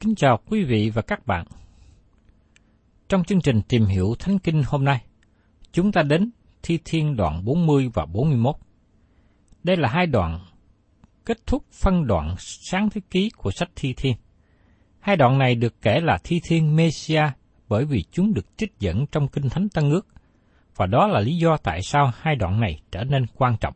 [0.00, 1.46] Kính chào quý vị và các bạn.
[3.08, 5.04] Trong chương trình tìm hiểu Thánh Kinh hôm nay,
[5.72, 6.30] chúng ta đến
[6.62, 8.56] Thi Thiên đoạn 40 và 41.
[9.62, 10.40] Đây là hai đoạn
[11.24, 14.16] kết thúc phân đoạn sáng thế ký của sách Thi Thiên.
[15.00, 17.22] Hai đoạn này được kể là Thi Thiên Messia
[17.68, 20.06] bởi vì chúng được trích dẫn trong Kinh Thánh Tân Ước,
[20.76, 23.74] và đó là lý do tại sao hai đoạn này trở nên quan trọng.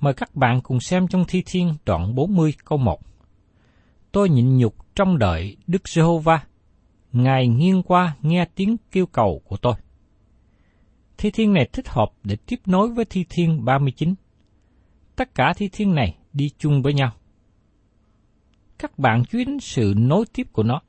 [0.00, 3.00] Mời các bạn cùng xem trong Thi Thiên đoạn 40 câu 1.
[4.16, 6.44] Tôi nhịn nhục trong đợi Đức Giê-hô-va,
[7.12, 9.74] Ngài nghiêng qua nghe tiếng kêu cầu của tôi.
[11.18, 14.14] Thi Thiên này thích hợp để tiếp nối với Thi Thiên 39.
[15.16, 17.12] Tất cả Thi Thiên này đi chung với nhau.
[18.78, 20.80] Các bạn chú ý đến sự nối tiếp của nó.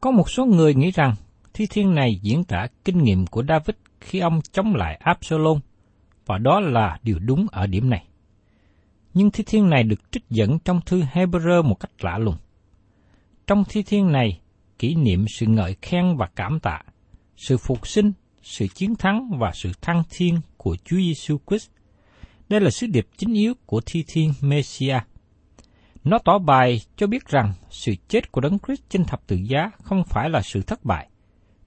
[0.00, 1.14] Có một số người nghĩ rằng
[1.54, 5.60] Thi Thiên này diễn tả kinh nghiệm của David khi ông chống lại Absalom
[6.26, 8.06] và đó là điều đúng ở điểm này.
[9.18, 12.36] Nhưng thi thiên này được trích dẫn trong thư Hebrew một cách lạ lùng.
[13.46, 14.40] Trong thi thiên này,
[14.78, 16.82] kỷ niệm sự ngợi khen và cảm tạ,
[17.36, 18.12] sự phục sinh,
[18.42, 21.70] sự chiến thắng và sự thăng thiên của Chúa Giêsu Christ.
[22.48, 25.06] Đây là sứ điệp chính yếu của thi thiên Messiah.
[26.04, 29.70] Nó tỏ bài cho biết rằng sự chết của Đấng Christ trên thập tự giá
[29.82, 31.08] không phải là sự thất bại,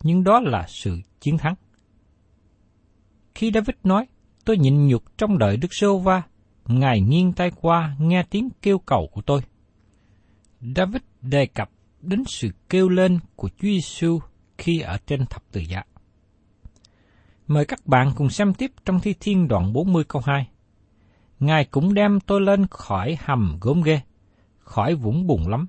[0.03, 1.55] nhưng đó là sự chiến thắng.
[3.35, 4.05] Khi David nói,
[4.45, 6.23] tôi nhịn nhục trong đợi Đức Sô Va,
[6.69, 9.41] Ngài nghiêng tay qua nghe tiếng kêu cầu của tôi.
[10.75, 11.69] David đề cập
[12.01, 14.19] đến sự kêu lên của Chúa Giêsu
[14.57, 15.83] khi ở trên thập tự giá.
[17.47, 20.47] Mời các bạn cùng xem tiếp trong Thi Thiên đoạn 40 câu 2.
[21.39, 24.01] Ngài cũng đem tôi lên khỏi hầm gốm ghê,
[24.59, 25.67] khỏi vũng bùn lắm.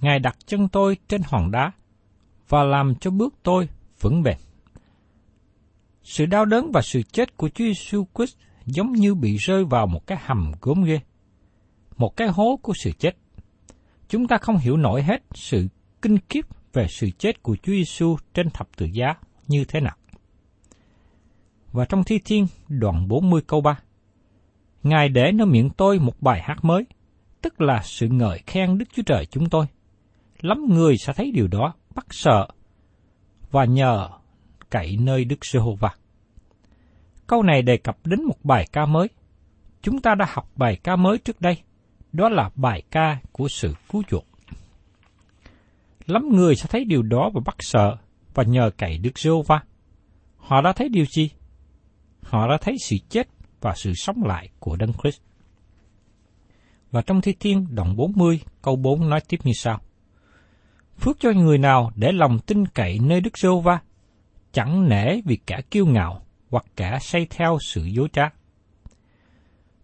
[0.00, 1.72] Ngài đặt chân tôi trên hòn đá
[2.48, 3.68] và làm cho bước tôi
[4.00, 4.36] vững bền.
[6.02, 8.36] Sự đau đớn và sự chết của Chúa Giêsu Christ
[8.66, 11.00] giống như bị rơi vào một cái hầm gốm ghê,
[11.96, 13.16] một cái hố của sự chết.
[14.08, 15.68] Chúng ta không hiểu nổi hết sự
[16.02, 19.14] kinh khiếp về sự chết của Chúa Giêsu trên thập tự giá
[19.48, 19.96] như thế nào.
[21.72, 23.78] Và trong Thi Thiên đoạn 40 câu 3,
[24.82, 26.84] Ngài để nơi miệng tôi một bài hát mới,
[27.42, 29.66] tức là sự ngợi khen Đức Chúa Trời chúng tôi.
[30.40, 32.48] Lắm người sẽ thấy điều đó, bắt sợ,
[33.50, 34.08] và nhờ
[34.70, 35.90] cậy nơi Đức Giê-hô-va.
[37.26, 39.08] Câu này đề cập đến một bài ca mới.
[39.82, 41.56] Chúng ta đã học bài ca mới trước đây,
[42.12, 44.24] đó là bài ca của sự cứu chuộc.
[46.06, 47.96] Lắm người sẽ thấy điều đó và bắt sợ
[48.34, 49.62] và nhờ cậy Đức giê va
[50.36, 51.30] Họ đã thấy điều gì?
[52.22, 53.28] Họ đã thấy sự chết
[53.60, 55.20] và sự sống lại của Đấng Christ.
[56.90, 59.80] Và trong Thi Thiên đoạn 40 câu 4 nói tiếp như sau.
[60.98, 63.80] Phước cho người nào để lòng tin cậy nơi Đức Giê Va,
[64.52, 66.22] chẳng nể vì kẻ kiêu ngạo
[66.54, 68.28] hoặc kẻ say theo sự dối trá.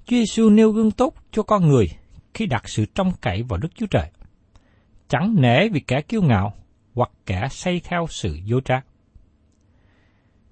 [0.05, 1.87] Chúa Giêsu nêu gương tốt cho con người
[2.35, 4.11] khi đặt sự trông cậy vào Đức Chúa Trời.
[5.09, 6.53] Chẳng nể vì kẻ kiêu ngạo
[6.95, 8.81] hoặc kẻ say theo sự dối trá.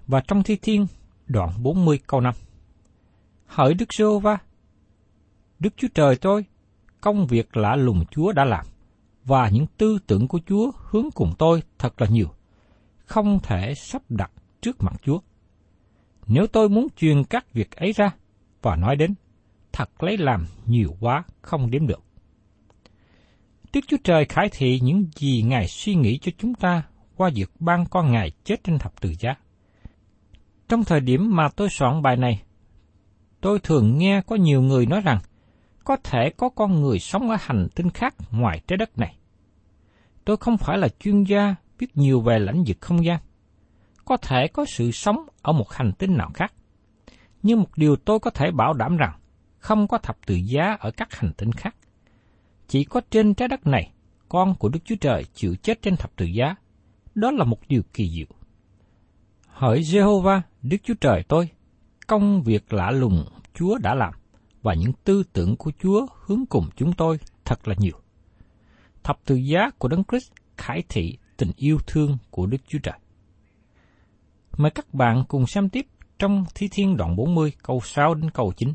[0.07, 0.87] Và trong Thi Thiên,
[1.27, 2.33] đoạn 40 câu 5.
[3.45, 4.37] Hỡi Đức Sô va
[5.59, 6.45] Đức Chúa Trời tôi,
[7.01, 8.65] công việc lạ lùng Chúa đã làm,
[9.25, 12.27] và những tư tưởng của Chúa hướng cùng tôi thật là nhiều,
[13.05, 14.31] không thể sắp đặt
[14.61, 15.19] trước mặt Chúa.
[16.31, 18.11] Nếu tôi muốn truyền các việc ấy ra
[18.61, 19.13] và nói đến,
[19.71, 22.03] thật lấy làm nhiều quá không đếm được.
[23.73, 26.83] Đức Chúa Trời khải thị những gì Ngài suy nghĩ cho chúng ta
[27.15, 29.35] qua việc ban con Ngài chết trên thập tự giá.
[30.67, 32.41] Trong thời điểm mà tôi soạn bài này,
[33.41, 35.19] tôi thường nghe có nhiều người nói rằng
[35.83, 39.15] có thể có con người sống ở hành tinh khác ngoài trái đất này.
[40.25, 43.19] Tôi không phải là chuyên gia biết nhiều về lãnh vực không gian.
[44.09, 46.53] Có thể có sự sống ở một hành tinh nào khác.
[47.43, 49.19] Nhưng một điều tôi có thể bảo đảm rằng
[49.57, 51.75] không có thập tự giá ở các hành tinh khác.
[52.67, 53.91] Chỉ có trên trái đất này,
[54.29, 56.55] con của Đức Chúa Trời chịu chết trên thập tự giá.
[57.15, 58.37] Đó là một điều kỳ diệu.
[59.47, 61.49] Hỡi Jehovah, Đức Chúa Trời tôi,
[62.07, 64.13] công việc lạ lùng Chúa đã làm,
[64.61, 67.97] và những tư tưởng của Chúa hướng cùng chúng tôi thật là nhiều.
[69.03, 72.99] Thập tự giá của Đấng Christ khải thị tình yêu thương của Đức Chúa Trời.
[74.59, 75.85] Mời các bạn cùng xem tiếp
[76.19, 78.73] trong Thi Thiên đoạn 40 câu 6 đến câu 9.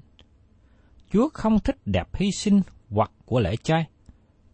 [1.12, 2.60] Chúa không thích đẹp hy sinh
[2.90, 3.86] hoặc của lễ chay.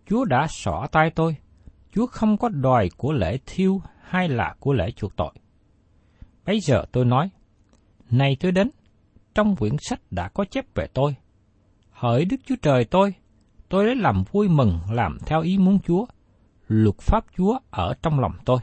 [0.07, 1.37] Chúa đã xỏ tay tôi.
[1.93, 5.33] Chúa không có đòi của lễ thiêu hay là của lễ chuộc tội.
[6.47, 7.31] Bây giờ tôi nói,
[8.11, 8.71] này tôi đến,
[9.35, 11.15] trong quyển sách đã có chép về tôi.
[11.91, 13.15] Hỡi Đức Chúa Trời tôi,
[13.69, 16.07] tôi lấy làm vui mừng làm theo ý muốn Chúa.
[16.69, 18.59] Luật pháp Chúa ở trong lòng tôi.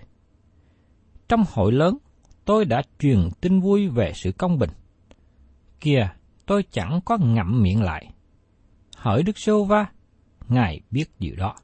[1.29, 1.97] Trong hội lớn,
[2.47, 4.69] tôi đã truyền tin vui về sự công bình.
[5.79, 6.09] Kìa,
[6.45, 8.13] tôi chẳng có ngậm miệng lại.
[8.97, 9.85] Hỡi Đức Sô Va,
[10.47, 11.55] Ngài biết điều đó.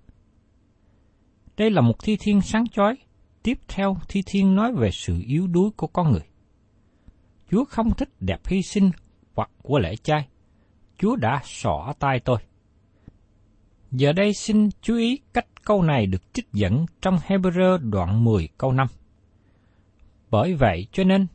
[1.57, 2.97] Đây là một thi thiên sáng chói,
[3.43, 6.27] tiếp theo thi thiên nói về sự yếu đuối của con người.
[7.51, 8.91] Chúa không thích đẹp hy sinh
[9.35, 10.27] hoặc của lễ chay.
[10.97, 12.37] Chúa đã xỏ tay tôi.
[13.91, 18.47] Giờ đây xin chú ý cách câu này được trích dẫn trong Hebrew đoạn 10
[18.57, 18.87] câu 5.
[20.33, 21.27] Bởi vậy cho nên,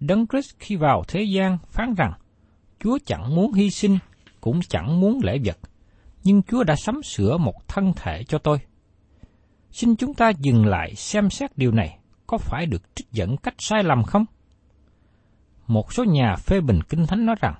[0.00, 2.12] Đấng Christ khi vào thế gian phán rằng,
[2.80, 3.98] Chúa chẳng muốn hy sinh,
[4.40, 5.58] cũng chẳng muốn lễ vật,
[6.24, 8.58] nhưng Chúa đã sắm sửa một thân thể cho tôi.
[9.70, 13.54] Xin chúng ta dừng lại xem xét điều này có phải được trích dẫn cách
[13.58, 14.24] sai lầm không?
[15.66, 17.54] Một số nhà phê bình Kinh Thánh nói rằng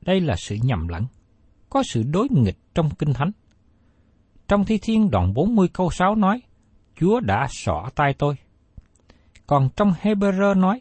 [0.00, 1.06] đây là sự nhầm lẫn,
[1.70, 3.30] có sự đối nghịch trong Kinh Thánh.
[4.48, 6.42] Trong Thi Thiên đoạn 40 câu 6 nói,
[7.00, 8.36] Chúa đã xỏ tay tôi.
[9.52, 10.80] Còn trong Hebrew nói,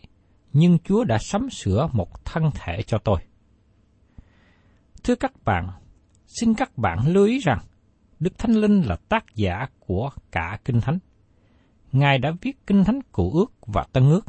[0.53, 3.19] nhưng Chúa đã sắm sửa một thân thể cho tôi.
[5.03, 5.67] Thưa các bạn,
[6.27, 7.59] xin các bạn lưu ý rằng,
[8.19, 10.99] Đức Thánh Linh là tác giả của cả Kinh Thánh.
[11.91, 14.25] Ngài đã viết Kinh Thánh Cựu ước và Tân ước.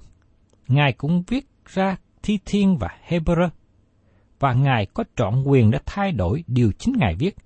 [0.68, 3.48] Ngài cũng viết ra Thi Thiên và Hebrew.
[4.38, 7.36] Và Ngài có trọn quyền để thay đổi điều chính Ngài viết.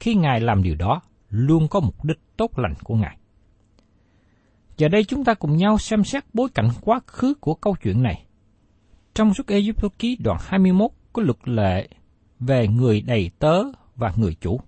[0.00, 3.18] Khi Ngài làm điều đó, luôn có mục đích tốt lành của Ngài.
[4.76, 8.02] Giờ đây chúng ta cùng nhau xem xét bối cảnh quá khứ của câu chuyện
[8.02, 8.24] này.
[9.14, 9.60] Trong suốt Ê
[9.98, 11.88] Ký đoạn 21 có luật lệ
[12.40, 13.62] về người đầy tớ
[13.96, 14.60] và người chủ.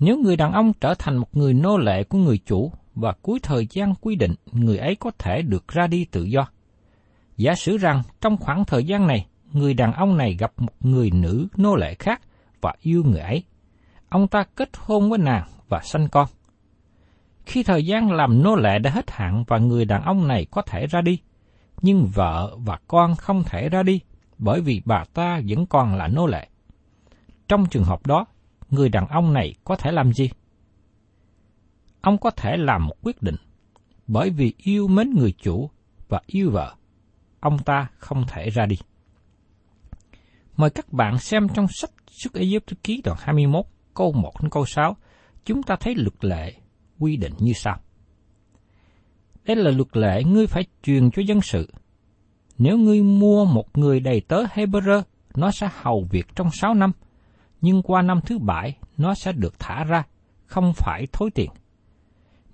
[0.00, 3.38] Nếu người đàn ông trở thành một người nô lệ của người chủ và cuối
[3.42, 6.48] thời gian quy định người ấy có thể được ra đi tự do.
[7.36, 11.10] Giả sử rằng trong khoảng thời gian này, người đàn ông này gặp một người
[11.10, 12.20] nữ nô lệ khác
[12.60, 13.42] và yêu người ấy.
[14.08, 16.28] Ông ta kết hôn với nàng và sanh con.
[17.48, 20.62] Khi thời gian làm nô lệ đã hết hạn và người đàn ông này có
[20.62, 21.18] thể ra đi,
[21.82, 24.00] nhưng vợ và con không thể ra đi
[24.38, 26.48] bởi vì bà ta vẫn còn là nô lệ.
[27.48, 28.26] Trong trường hợp đó,
[28.70, 30.30] người đàn ông này có thể làm gì?
[32.00, 33.36] Ông có thể làm một quyết định,
[34.06, 35.70] bởi vì yêu mến người chủ
[36.08, 36.74] và yêu vợ,
[37.40, 38.76] ông ta không thể ra đi.
[40.56, 43.64] Mời các bạn xem trong sách Sức Ai Cập ký đoạn 21
[43.94, 44.96] câu 1 đến câu 6,
[45.44, 46.54] chúng ta thấy luật lệ
[46.98, 47.78] quy định như sau.
[49.44, 51.72] Đây là luật lệ ngươi phải truyền cho dân sự.
[52.58, 55.02] Nếu ngươi mua một người đầy tớ Hebrew,
[55.34, 56.92] nó sẽ hầu việc trong sáu năm,
[57.60, 60.02] nhưng qua năm thứ bảy nó sẽ được thả ra,
[60.46, 61.50] không phải thối tiền.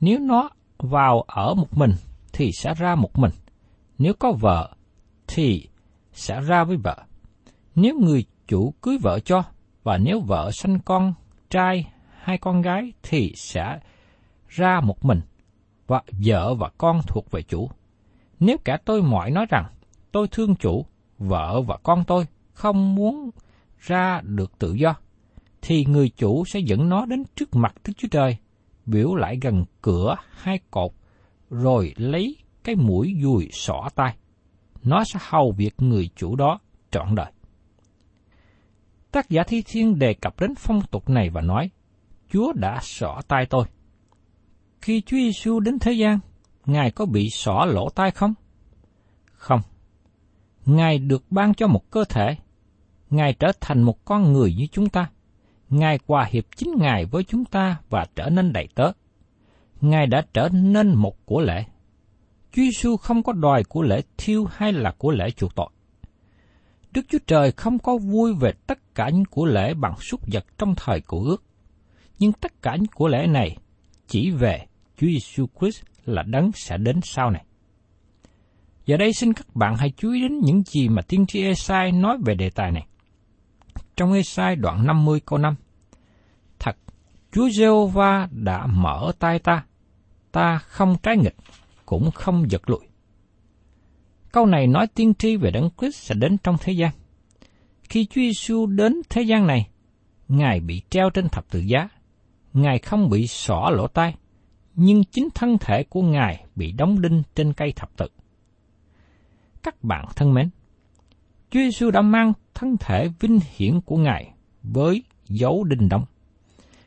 [0.00, 1.92] Nếu nó vào ở một mình
[2.32, 3.30] thì sẽ ra một mình.
[3.98, 4.74] Nếu có vợ
[5.26, 5.68] thì
[6.12, 6.96] sẽ ra với vợ.
[7.74, 9.42] Nếu người chủ cưới vợ cho
[9.82, 11.14] và nếu vợ sanh con
[11.50, 13.78] trai hai con gái thì sẽ
[14.54, 15.20] ra một mình,
[15.87, 17.70] và vợ và con thuộc về chủ.
[18.40, 19.64] Nếu cả tôi mọi nói rằng
[20.12, 20.87] tôi thương chủ,
[21.18, 23.30] vợ và con tôi không muốn
[23.78, 24.94] ra được tự do,
[25.62, 28.37] thì người chủ sẽ dẫn nó đến trước mặt Đức Chúa Trời,
[28.87, 30.92] biểu lại gần cửa hai cột,
[31.50, 34.16] rồi lấy cái mũi dùi xỏ tay.
[34.82, 36.58] Nó sẽ hầu việc người chủ đó
[36.90, 37.32] trọn đời.
[39.11, 41.70] Tác giả Thi Thiên đề cập đến phong tục này và nói,
[42.32, 43.64] Chúa đã xỏ tay tôi.
[44.84, 46.18] Khi Chúa Giêsu đến thế gian,
[46.66, 48.34] Ngài có bị xỏ lỗ tai không?
[49.32, 49.60] Không.
[50.66, 52.36] Ngài được ban cho một cơ thể.
[53.10, 55.10] Ngài trở thành một con người như chúng ta.
[55.68, 58.92] Ngài hòa hiệp chính Ngài với chúng ta và trở nên đầy tớ.
[59.80, 61.64] Ngài đã trở nên một của lễ.
[62.52, 65.70] Chúa Giêsu không có đòi của lễ thiêu hay là của lễ chuộc tội.
[66.90, 70.44] Đức Chúa Trời không có vui về tất cả những của lễ bằng súc vật
[70.58, 71.44] trong thời cổ ước.
[72.18, 73.56] Nhưng tất cả những của lễ này
[74.06, 77.44] chỉ về Chúa Giêsu Christ là đấng sẽ đến sau này.
[78.86, 81.92] Giờ đây xin các bạn hãy chú ý đến những gì mà tiên tri Esai
[81.92, 82.86] nói về đề tài này.
[83.96, 85.54] Trong Esai đoạn 50 câu 5
[86.58, 86.76] Thật,
[87.32, 89.64] Chúa giê va đã mở tay ta,
[90.32, 91.36] ta không trái nghịch,
[91.86, 92.88] cũng không giật lùi.
[94.32, 96.90] Câu này nói tiên tri về Đấng Christ sẽ đến trong thế gian.
[97.82, 99.68] Khi Chúa Giêsu đến thế gian này,
[100.28, 101.88] Ngài bị treo trên thập tự giá.
[102.52, 104.14] Ngài không bị xỏ lỗ tai,
[104.76, 108.06] nhưng chính thân thể của Ngài bị đóng đinh trên cây thập tự.
[109.62, 110.48] Các bạn thân mến,
[111.50, 116.04] Chúa Giêsu đã mang thân thể vinh hiển của Ngài với dấu đinh đóng.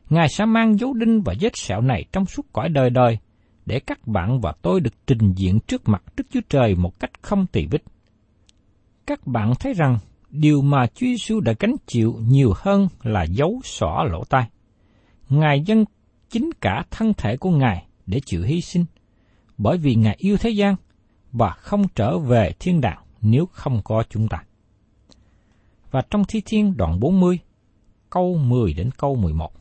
[0.10, 3.18] Ngài sẽ mang dấu đinh và vết sẹo này trong suốt cõi đời đời
[3.66, 7.12] để các bạn và tôi được trình diện trước mặt Đức Chúa Trời một cách
[7.22, 7.84] không tỳ vết.
[9.06, 9.98] Các bạn thấy rằng
[10.30, 14.50] điều mà Chúa Giêsu đã gánh chịu nhiều hơn là dấu xỏ lỗ tai.
[15.30, 15.86] Ngài dân
[16.30, 18.86] chính cả thân thể của Ngài để chịu hy sinh,
[19.58, 20.76] bởi vì Ngài yêu thế gian
[21.32, 24.44] và không trở về thiên đàng nếu không có chúng ta.
[25.92, 27.40] Và trong Thi Thiên đoạn 40,
[28.10, 29.52] câu 10 đến câu 11.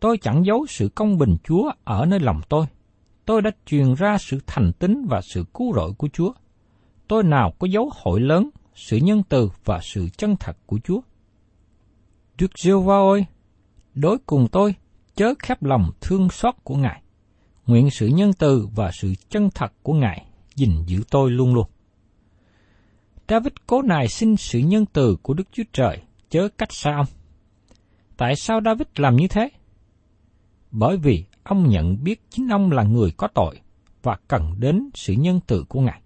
[0.00, 2.66] Tôi chẳng giấu sự công bình Chúa ở nơi lòng tôi.
[3.24, 6.32] Tôi đã truyền ra sự thành tín và sự cứu rỗi của Chúa.
[7.08, 11.00] Tôi nào có dấu hội lớn, sự nhân từ và sự chân thật của Chúa.
[12.38, 13.24] Đức giê va ơi,
[13.94, 14.74] đối cùng tôi,
[15.18, 17.02] chớ khép lòng thương xót của Ngài.
[17.66, 21.66] Nguyện sự nhân từ và sự chân thật của Ngài gìn giữ tôi luôn luôn.
[23.28, 27.06] David cố nài xin sự nhân từ của Đức Chúa Trời, chớ cách xa ông.
[28.16, 29.48] Tại sao David làm như thế?
[30.70, 33.60] Bởi vì ông nhận biết chính ông là người có tội
[34.02, 36.02] và cần đến sự nhân từ của Ngài.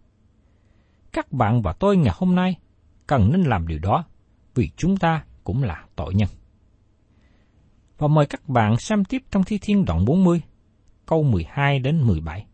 [1.13, 2.57] Các bạn và tôi ngày hôm nay
[3.07, 4.05] cần nên làm điều đó
[4.55, 6.29] vì chúng ta cũng là tội nhân.
[8.03, 10.43] Và mời các bạn xem tiếp trong Thi Thiên đoạn 40,
[11.07, 12.47] câu 12 đến 17.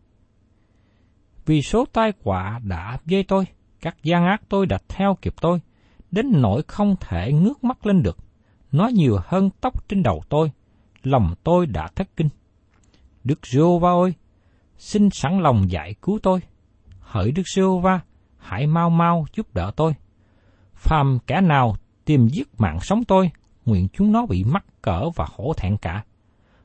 [1.45, 3.45] Vì số tai họa đã dây tôi,
[3.81, 5.59] các gian ác tôi đã theo kịp tôi,
[6.11, 8.17] đến nỗi không thể ngước mắt lên được.
[8.71, 10.51] Nó nhiều hơn tóc trên đầu tôi,
[11.03, 12.29] lòng tôi đã thất kinh.
[13.23, 14.13] Đức Giô va ơi,
[14.77, 16.39] xin sẵn lòng giải cứu tôi.
[16.99, 17.99] Hỡi Đức Giô va,
[18.37, 19.93] hãy mau mau giúp đỡ tôi.
[20.73, 21.75] Phàm kẻ nào
[22.05, 23.31] tìm giết mạng sống tôi,
[23.65, 26.03] nguyện chúng nó bị mắc cỡ và hổ thẹn cả.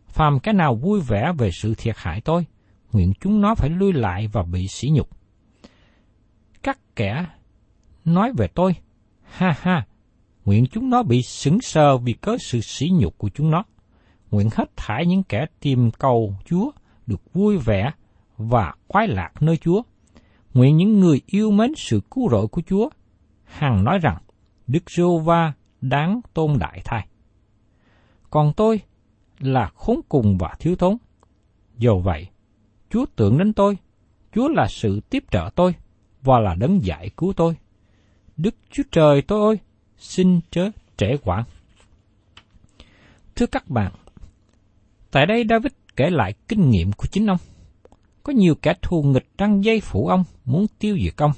[0.07, 2.47] Phàm cái nào vui vẻ về sự thiệt hại tôi,
[2.93, 5.09] nguyện chúng nó phải lui lại và bị sỉ nhục.
[6.63, 7.27] Các kẻ
[8.05, 8.75] nói về tôi,
[9.23, 9.87] ha ha,
[10.45, 13.65] nguyện chúng nó bị sững sờ vì cớ sự sỉ nhục của chúng nó.
[14.31, 16.71] Nguyện hết thải những kẻ tìm cầu Chúa
[17.07, 17.93] được vui vẻ
[18.37, 19.83] và khoái lạc nơi Chúa.
[20.55, 22.89] Nguyện những người yêu mến sự cứu rỗi của Chúa,
[23.45, 24.17] hằng nói rằng
[24.67, 27.07] Đức giê va đáng tôn đại thay.
[28.35, 28.81] Còn tôi
[29.39, 30.97] là khốn cùng và thiếu thốn.
[31.79, 32.27] Do vậy,
[32.91, 33.79] Chúa tưởng đến tôi,
[34.35, 35.75] Chúa là sự tiếp trợ tôi
[36.23, 37.57] và là đấng giải cứu tôi.
[38.37, 39.59] Đức Chúa Trời tôi ơi,
[39.99, 41.45] xin chớ trễ quản.
[43.37, 43.93] Thưa các bạn,
[45.11, 47.39] tại đây David kể lại kinh nghiệm của chính ông.
[48.23, 51.33] Có nhiều kẻ thù nghịch răng dây phủ ông, muốn tiêu diệt ông.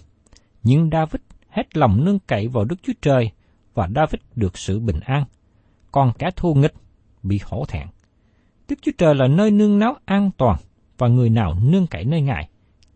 [0.62, 3.31] Nhưng David hết lòng nương cậy vào Đức Chúa Trời
[3.75, 5.25] và David được sự bình an.
[5.93, 6.75] Còn kẻ thù nghịch
[7.28, 7.87] bị hổ thẹn.
[8.68, 10.59] Đức Chúa Trời là nơi nương náu an toàn
[10.99, 12.49] và người nào nương cậy nơi Ngài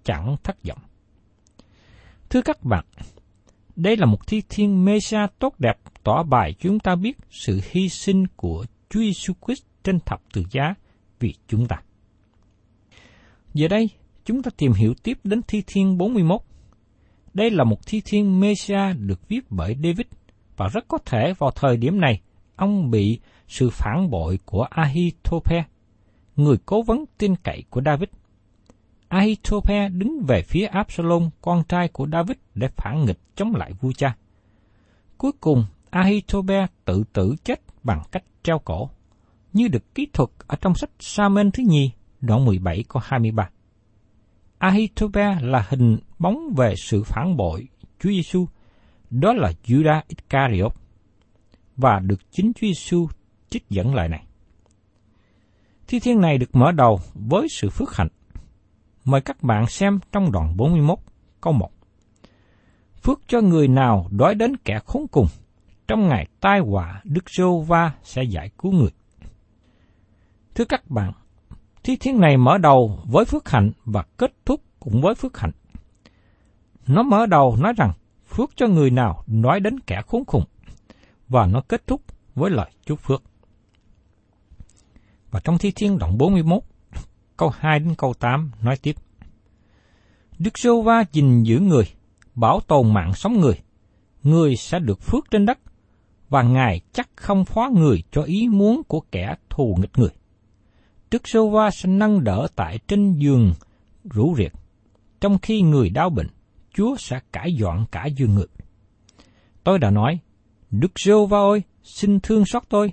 [0.05, 0.79] chẳng thất vọng.
[2.31, 2.85] Thưa các bạn,
[3.77, 7.61] đây là một thi thiên mê sa tốt đẹp tỏ bài chúng ta biết sự
[7.71, 10.75] hy sinh của Chúa Giêsu Christ trên thập tự giá
[11.21, 11.77] vì chúng ta.
[13.55, 13.91] Giờ đây,
[14.25, 16.41] chúng ta tìm hiểu tiếp đến thi thiên 41.
[17.35, 20.07] Đây là một thi thiên mê sa được viết bởi David
[20.57, 22.21] và rất có thể vào thời điểm này
[22.57, 23.21] ông bị
[23.51, 25.65] sự phản bội của Ahithope,
[26.37, 28.09] người cố vấn tin cậy của David,
[29.09, 33.93] Ahithophel đứng về phía Absalom, con trai của David để phản nghịch chống lại vua
[33.93, 34.17] cha.
[35.19, 38.91] Cuối cùng, Ahithophel tự tử chết bằng cách treo cổ,
[39.53, 41.91] như được kỹ thuật ở trong sách Samen thứ nhì,
[42.21, 43.51] đoạn 17 câu 23.
[44.59, 47.69] Ahithophel là hình bóng về sự phản bội
[48.01, 48.47] Chúa Giêsu,
[49.11, 50.73] đó là Judas Iscariot,
[51.77, 53.09] và được chính Chúa Giêsu
[53.51, 54.25] trích dẫn lại này.
[55.89, 58.09] Thi thiên này được mở đầu với sự phước hạnh.
[59.05, 60.99] Mời các bạn xem trong đoạn 41,
[61.41, 61.71] câu 1.
[63.03, 65.27] Phước cho người nào đói đến kẻ khốn cùng,
[65.89, 68.91] trong ngày tai họa Đức Rô Va sẽ giải cứu người.
[70.55, 71.13] Thưa các bạn,
[71.83, 75.53] thi thiên này mở đầu với phước hạnh và kết thúc cũng với phước hạnh.
[76.87, 77.93] Nó mở đầu nói rằng
[78.29, 80.45] phước cho người nào nói đến kẻ khốn khùng,
[81.29, 82.03] và nó kết thúc
[82.35, 83.23] với lời chúc phước.
[85.31, 86.63] Và trong Thi Thiên đoạn 41,
[87.37, 88.97] câu 2 đến câu 8 nói tiếp.
[90.39, 91.85] Đức Sô Va gìn giữ người,
[92.35, 93.55] bảo tồn mạng sống người.
[94.23, 95.59] Người sẽ được phước trên đất,
[96.29, 100.11] và Ngài chắc không phó người cho ý muốn của kẻ thù nghịch người.
[101.11, 103.55] Đức Sô Va sẽ nâng đỡ tại trên giường
[104.05, 104.53] rủ riệt.
[105.21, 106.29] Trong khi người đau bệnh,
[106.75, 108.47] Chúa sẽ cải dọn cả giường người.
[109.65, 110.19] Tôi đã nói,
[110.71, 112.93] Đức Sô Va ơi, xin thương xót tôi,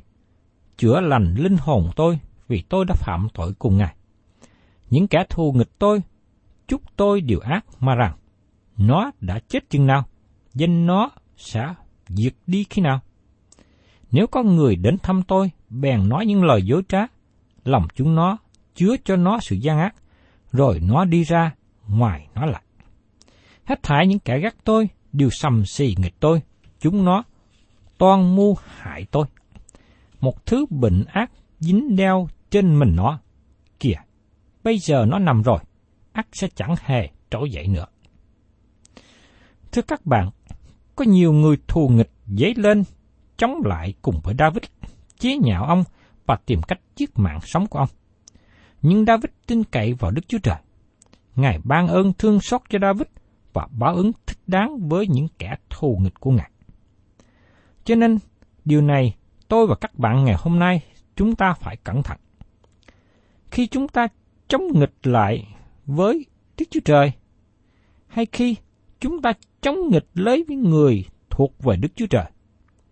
[0.77, 3.95] chữa lành linh hồn tôi vì tôi đã phạm tội cùng Ngài.
[4.89, 6.01] Những kẻ thù nghịch tôi,
[6.67, 8.17] chúc tôi điều ác mà rằng,
[8.77, 10.05] nó đã chết chừng nào,
[10.53, 11.73] danh nó sẽ
[12.07, 12.99] diệt đi khi nào.
[14.11, 16.99] Nếu có người đến thăm tôi, bèn nói những lời dối trá,
[17.63, 18.37] lòng chúng nó
[18.75, 19.95] chứa cho nó sự gian ác,
[20.51, 21.55] rồi nó đi ra
[21.87, 22.61] ngoài nó lại.
[23.63, 26.41] Hết thải những kẻ gắt tôi đều sầm xì nghịch tôi,
[26.79, 27.23] chúng nó
[27.97, 29.25] toan mưu hại tôi.
[30.19, 33.19] Một thứ bệnh ác dính đeo trên mình nó.
[33.79, 33.95] Kìa,
[34.63, 35.59] bây giờ nó nằm rồi,
[36.11, 37.85] ác sẽ chẳng hề trỗi dậy nữa.
[39.71, 40.29] Thưa các bạn,
[40.95, 42.83] có nhiều người thù nghịch dấy lên
[43.37, 44.63] chống lại cùng với David,
[45.19, 45.83] chế nhạo ông
[46.25, 47.89] và tìm cách giết mạng sống của ông.
[48.81, 50.57] Nhưng David tin cậy vào Đức Chúa Trời.
[51.35, 53.07] Ngài ban ơn thương xót cho David
[53.53, 56.51] và báo ứng thích đáng với những kẻ thù nghịch của Ngài.
[57.83, 58.17] Cho nên,
[58.65, 59.15] điều này
[59.47, 60.81] tôi và các bạn ngày hôm nay
[61.15, 62.17] chúng ta phải cẩn thận.
[63.51, 64.07] Khi chúng ta
[64.47, 65.47] chống nghịch lại
[65.85, 66.25] với
[66.57, 67.11] Đức Chúa Trời,
[68.07, 68.55] hay khi
[68.99, 72.31] chúng ta chống nghịch lấy với người thuộc về Đức Chúa Trời,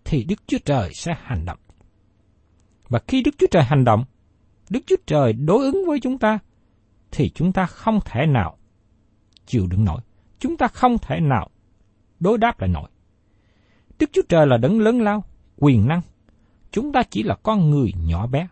[0.06, 1.60] thì Đức Chúa Trời sẽ hành động.
[2.89, 4.04] Và khi Đức Chúa Trời hành động,
[4.70, 6.39] Đức Chúa Trời đối ứng với chúng ta,
[7.12, 8.58] thì chúng ta không thể nào
[9.46, 10.02] chịu đựng nổi.
[10.39, 11.50] Chúng ta không thể nào
[12.20, 12.89] đối đáp lại nổi.
[14.00, 15.24] Đức Chúa Trời là đấng lớn lao,
[15.58, 16.02] quyền năng.
[16.72, 18.48] Chúng ta chỉ là con người nhỏ bé.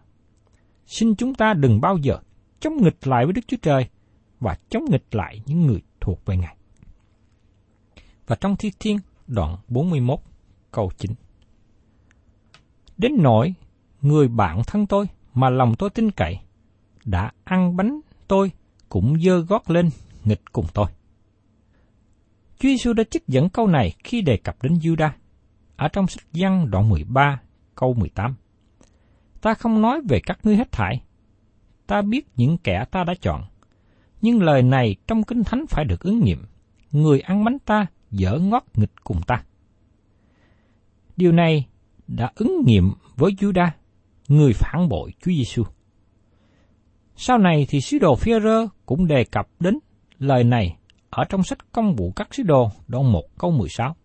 [0.86, 2.20] Xin chúng ta đừng bao giờ
[2.60, 3.88] chống nghịch lại với Đức Chúa Trời
[4.40, 6.56] và chống nghịch lại những người thuộc về Ngài.
[8.28, 10.20] Và trong Thi Thiên, đoạn 41
[10.72, 11.12] câu 9
[12.98, 13.54] Đến nỗi
[14.02, 16.40] người bạn thân tôi mà lòng tôi tin cậy,
[17.06, 18.52] đã ăn bánh tôi
[18.90, 19.90] cũng dơ gót lên
[20.24, 20.88] nghịch cùng tôi.
[22.60, 25.12] Chúa Giêsu đã trích dẫn câu này khi đề cập đến Judas
[25.76, 27.42] ở trong sách Giăng đoạn 13
[27.76, 28.36] câu 18.
[29.44, 31.02] Ta không nói về các ngươi hết thảy.
[31.88, 33.44] Ta biết những kẻ ta đã chọn.
[34.22, 36.46] Nhưng lời này trong Kinh Thánh phải được ứng nghiệm.
[36.92, 39.44] Người ăn bánh ta dở ngót nghịch cùng ta.
[41.18, 41.68] Điều này
[42.08, 43.70] đã ứng nghiệm với Judas,
[44.28, 45.64] người phản bội Chúa Giêsu.
[47.16, 49.80] Sau này thì sứ đồ Phi-rơ cũng đề cập đến
[50.20, 50.78] lời này
[51.10, 53.96] ở trong sách công vụ các sứ đồ đoạn 1 câu 16.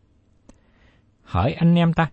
[1.22, 2.10] Hỏi anh em ta,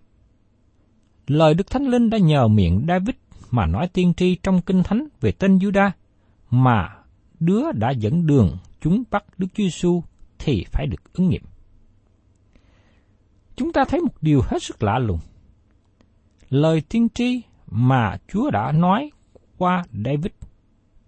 [1.26, 3.14] lời Đức Thánh Linh đã nhờ miệng David
[3.50, 5.90] mà nói tiên tri trong kinh thánh về tên Juda,
[6.50, 6.96] mà
[7.40, 10.02] đứa đã dẫn đường chúng bắt Đức Chúa Giêsu
[10.38, 11.42] thì phải được ứng nghiệm.
[13.56, 15.18] Chúng ta thấy một điều hết sức lạ lùng.
[16.48, 19.10] Lời tiên tri mà Chúa đã nói
[19.56, 20.32] qua David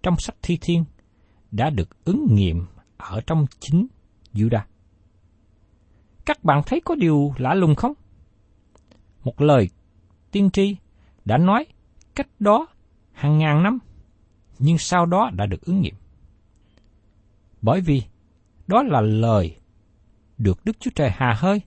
[0.03, 0.85] trong sách Thi Thiên
[1.51, 2.65] đã được ứng nghiệm
[2.97, 3.87] ở trong chính
[4.33, 4.61] Judah.
[6.25, 7.93] Các bạn thấy có điều lạ lùng không?
[9.23, 9.69] Một lời
[10.31, 10.75] tiên tri
[11.25, 11.65] đã nói
[12.15, 12.67] cách đó
[13.11, 13.79] hàng ngàn năm,
[14.59, 15.95] nhưng sau đó đã được ứng nghiệm.
[17.61, 18.03] Bởi vì
[18.67, 19.57] đó là lời
[20.37, 21.61] được Đức Chúa Trời hà hơi,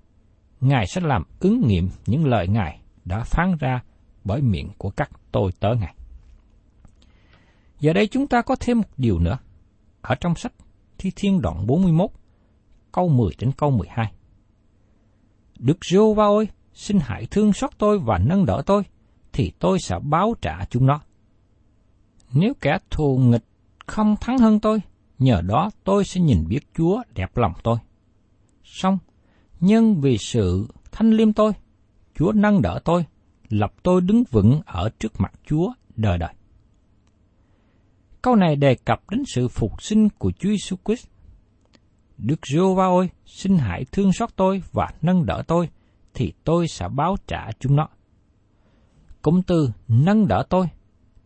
[0.60, 3.82] Ngài sẽ làm ứng nghiệm những lời Ngài đã phán ra
[4.24, 5.94] bởi miệng của các tôi tớ Ngài.
[7.80, 9.38] Giờ đây chúng ta có thêm một điều nữa
[10.02, 10.52] ở trong sách
[10.98, 12.10] Thi Thiên đoạn 41,
[12.92, 14.12] câu 10 đến câu 12.
[15.58, 18.82] Đức Rô Va ơi, xin hãy thương xót tôi và nâng đỡ tôi,
[19.32, 21.00] thì tôi sẽ báo trả chúng nó.
[22.32, 23.44] Nếu kẻ thù nghịch
[23.86, 24.82] không thắng hơn tôi,
[25.18, 27.76] nhờ đó tôi sẽ nhìn biết Chúa đẹp lòng tôi.
[28.64, 28.98] Xong,
[29.60, 31.52] nhưng vì sự thanh liêm tôi,
[32.14, 33.04] Chúa nâng đỡ tôi,
[33.48, 36.34] lập tôi đứng vững ở trước mặt Chúa đời đời.
[38.22, 41.06] Câu này đề cập đến sự phục sinh của Chúa Giêsu Christ.
[42.18, 45.68] Đức giê va ơi, xin hãy thương xót tôi và nâng đỡ tôi,
[46.14, 47.88] thì tôi sẽ báo trả chúng nó.
[49.22, 50.66] Cụm từ nâng đỡ tôi,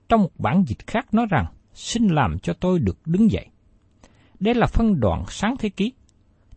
[0.08, 3.46] trong một bản dịch khác nói rằng, xin làm cho tôi được đứng dậy.
[4.40, 5.92] Đây là phân đoạn sáng thế ký.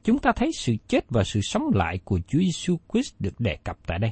[0.04, 3.58] Chúng ta thấy sự chết và sự sống lại của Chúa Giêsu Christ được đề
[3.64, 4.12] cập tại đây.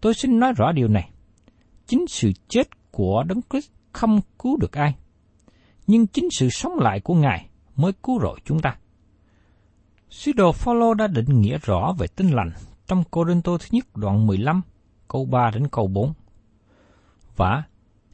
[0.00, 1.10] Tôi xin nói rõ điều này.
[1.86, 4.94] Chính sự chết của Đấng Christ không cứu được ai,
[5.86, 8.76] nhưng chính sự sống lại của Ngài mới cứu rỗi chúng ta.
[10.10, 12.50] Sứ đồ Phaolô đã định nghĩa rõ về tinh lành
[12.88, 14.62] trong Cô Đinh Tô thứ nhất đoạn 15,
[15.08, 16.12] câu 3 đến câu 4.
[17.36, 17.62] Và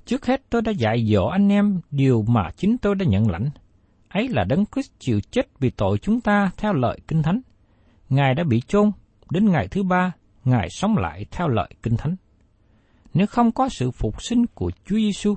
[0.04, 3.50] trước hết tôi đã dạy dỗ anh em điều mà chính tôi đã nhận lãnh.
[4.08, 7.40] Ấy là Đấng Christ chịu chết vì tội chúng ta theo lợi Kinh Thánh.
[8.08, 8.90] Ngài đã bị chôn,
[9.30, 10.12] đến ngày thứ ba,
[10.44, 12.16] Ngài sống lại theo lợi Kinh Thánh.
[13.14, 15.34] Nếu không có sự phục sinh của Chúa Giêsu,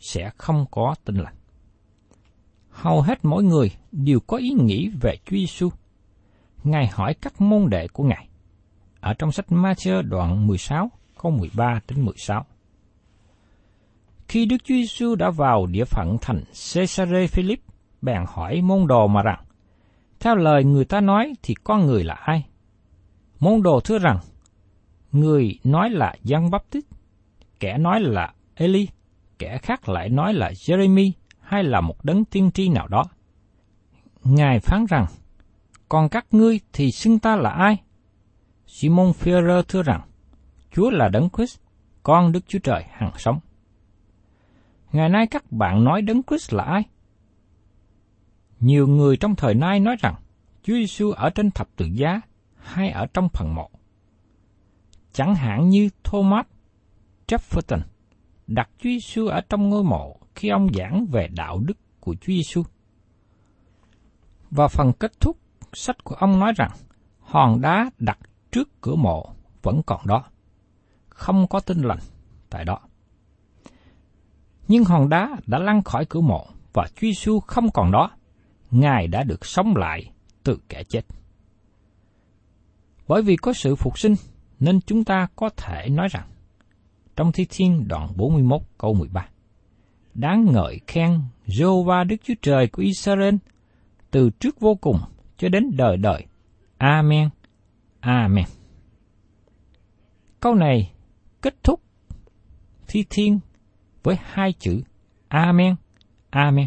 [0.00, 1.34] sẽ không có tinh lành.
[2.70, 5.68] Hầu hết mỗi người đều có ý nghĩ về Chúa Giêsu.
[6.64, 8.28] Ngài hỏi các môn đệ của Ngài.
[9.02, 10.90] Ở trong sách Matthew đoạn 16,
[11.22, 12.44] câu 13 đến 16.
[14.28, 17.60] Khi Đức Chúa Giêsu đã vào địa phận thành Caesarea Philip,
[18.02, 19.44] bèn hỏi môn đồ mà rằng,
[20.20, 22.46] theo lời người ta nói thì con người là ai?
[23.40, 24.18] Môn đồ thưa rằng,
[25.12, 26.86] người nói là Giăng Baptist,
[27.60, 28.88] kẻ nói là Eli,
[29.38, 31.10] kẻ khác lại nói là Jeremy
[31.40, 33.04] hay là một đấng tiên tri nào đó.
[34.24, 35.06] Ngài phán rằng,
[35.88, 37.78] còn các ngươi thì xưng ta là ai?
[38.72, 40.00] Simon Peter thưa rằng,
[40.70, 41.60] Chúa là đấng Christ,
[42.02, 43.40] con Đức Chúa Trời hằng sống.
[44.92, 46.82] Ngày nay các bạn nói đấng Christ là ai?
[48.60, 50.14] Nhiều người trong thời nay nói rằng
[50.62, 52.20] Chúa Giêsu ở trên thập tự giá
[52.56, 53.70] hay ở trong phần mộ.
[55.12, 56.46] Chẳng hạn như Thomas
[57.26, 57.80] Jefferson
[58.46, 62.32] đặt Chúa Giêsu ở trong ngôi mộ khi ông giảng về đạo đức của Chúa
[62.32, 62.62] Giêsu.
[64.50, 65.38] Và phần kết thúc
[65.72, 66.70] sách của ông nói rằng
[67.20, 68.18] hòn đá đặt
[68.52, 70.24] trước cửa mộ vẫn còn đó,
[71.08, 71.98] không có tin lành
[72.50, 72.78] tại đó.
[74.68, 78.10] Nhưng hòn đá đã lăn khỏi cửa mộ và Chúa Giêsu không còn đó.
[78.70, 80.12] Ngài đã được sống lại
[80.42, 81.00] từ kẻ chết.
[83.08, 84.14] Bởi vì có sự phục sinh,
[84.60, 86.28] nên chúng ta có thể nói rằng,
[87.16, 89.28] trong Thi Thiên đoạn 41 câu 13,
[90.14, 93.34] Đáng ngợi khen Jehovah Đức Chúa Trời của Israel
[94.10, 94.98] từ trước vô cùng
[95.38, 96.26] cho đến đời đời.
[96.78, 97.28] Amen.
[98.02, 98.44] Amen.
[100.40, 100.92] Câu này
[101.40, 101.80] kết thúc
[102.88, 103.40] Thi Thiên
[104.02, 104.82] với hai chữ
[105.28, 105.74] Amen,
[106.30, 106.66] Amen.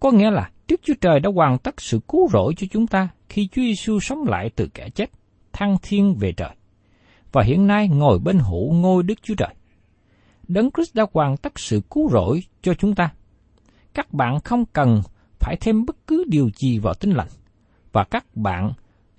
[0.00, 3.08] Có nghĩa là Đức Chúa Trời đã hoàn tất sự cứu rỗi cho chúng ta
[3.28, 5.10] khi Chúa Giêsu sống lại từ kẻ chết,
[5.52, 6.56] thăng thiên về trời.
[7.32, 9.54] Và hiện nay ngồi bên hữu ngôi Đức Chúa Trời.
[10.48, 13.12] Đấng Christ đã hoàn tất sự cứu rỗi cho chúng ta.
[13.94, 15.02] Các bạn không cần
[15.38, 17.28] phải thêm bất cứ điều gì vào tinh lành,
[17.92, 18.72] và các bạn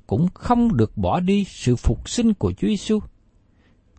[0.08, 3.00] cũng không được bỏ đi sự phục sinh của Chúa Giêsu.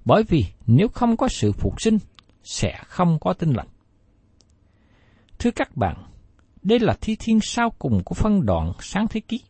[0.05, 1.99] Bởi vì nếu không có sự phục sinh,
[2.43, 3.69] sẽ không có tinh lành.
[5.39, 5.97] Thưa các bạn,
[6.63, 9.41] đây là thi thiên sau cùng của phân đoạn sáng thế ký.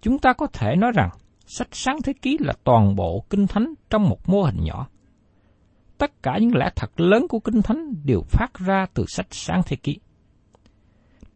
[0.00, 1.10] Chúng ta có thể nói rằng
[1.46, 4.88] sách sáng thế ký là toàn bộ kinh thánh trong một mô hình nhỏ.
[5.98, 9.62] Tất cả những lẽ thật lớn của kinh thánh đều phát ra từ sách sáng
[9.66, 9.98] thế ký.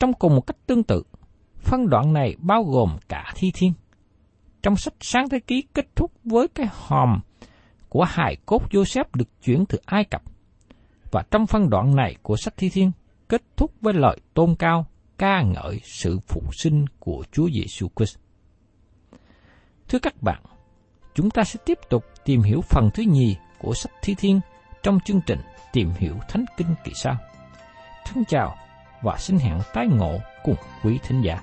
[0.00, 1.02] Trong cùng một cách tương tự,
[1.58, 3.72] phân đoạn này bao gồm cả thi thiên.
[4.66, 7.20] Trong sách sáng thế ký kết thúc với cái hòm
[7.88, 10.22] của hài cốt Joseph được chuyển từ Ai Cập
[11.10, 12.92] và trong phân đoạn này của sách Thi Thiên
[13.28, 14.86] kết thúc với lời tôn cao
[15.18, 18.16] ca ngợi sự phục sinh của Chúa Giêsu Christ.
[19.88, 20.42] Thưa các bạn,
[21.14, 24.40] chúng ta sẽ tiếp tục tìm hiểu phần thứ nhì của sách Thi Thiên
[24.82, 25.40] trong chương trình
[25.72, 27.16] Tìm hiểu Thánh Kinh kỳ sau.
[28.06, 28.56] Thân chào
[29.02, 31.42] và xin hẹn tái ngộ cùng quý thính giả.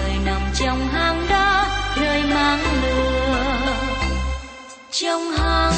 [5.01, 5.70] trong hang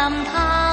[0.00, 0.69] 让他。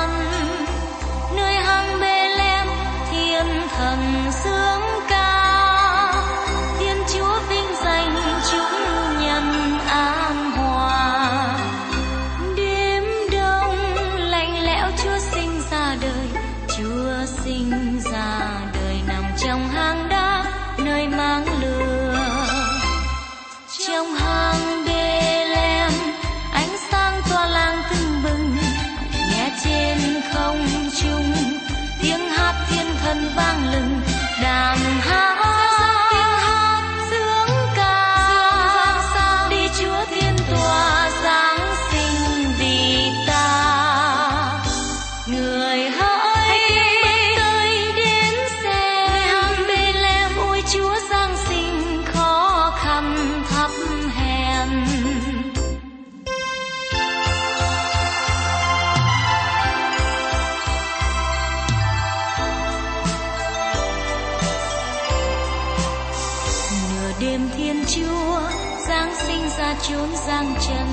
[69.58, 70.88] xa chốn giang trần.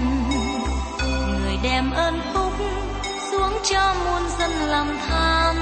[1.41, 2.53] Người đem ơn phúc
[3.31, 5.57] xuống cho muôn dân lòng tham.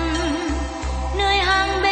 [1.18, 1.91] Nơi hang bên